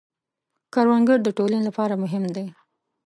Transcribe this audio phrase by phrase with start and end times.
[0.73, 2.45] کروندګر د ټولنې لپاره مهم دی